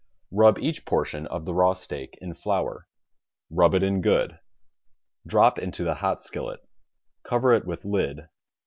Rub 0.31 0.57
each 0.57 0.83
portion 0.83 1.27
of 1.27 1.45
the 1.45 1.53
raw 1.53 1.73
steak 1.73 2.17
in 2.19 2.33
flour. 2.33 2.87
Rub 3.51 3.75
it 3.75 3.83
in 3.83 4.01
good. 4.01 4.39
Drop 5.27 5.59
into 5.59 5.83
the 5.83 5.93
hot 5.93 6.23
skillet. 6.23 6.61
Cover 7.21 7.53
it 7.53 7.67
with 7.67 7.85
lid. 7.85 8.27